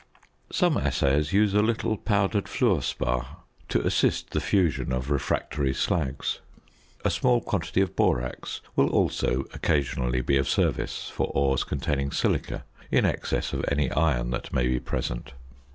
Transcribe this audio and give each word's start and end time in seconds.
Some 0.51 0.77
assayers 0.77 1.31
use 1.31 1.53
a 1.53 1.61
little 1.61 1.95
powdered 1.95 2.45
fluor 2.49 2.81
spar 2.81 3.41
to 3.69 3.85
assist 3.85 4.31
the 4.31 4.39
fusion 4.39 4.91
of 4.91 5.11
refractory 5.11 5.73
slags. 5.73 6.39
A 7.05 7.11
small 7.11 7.39
quantity 7.39 7.81
of 7.81 7.95
borax 7.95 8.61
will 8.75 8.89
also 8.89 9.41
occasionally 9.53 10.21
be 10.21 10.37
of 10.37 10.49
service 10.49 11.11
for 11.13 11.27
ores 11.35 11.63
containing 11.63 12.09
silica 12.11 12.65
in 12.89 13.05
excess 13.05 13.53
of 13.53 13.63
any 13.67 13.91
iron 13.91 14.31
that 14.31 14.51
may 14.51 14.65
be 14.67 14.79
present. 14.79 15.33